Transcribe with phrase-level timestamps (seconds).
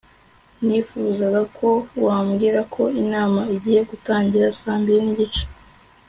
[0.65, 1.69] nifuzaga ko
[2.05, 5.43] wabwira ko inama igiye gutangira saa mbiri nigice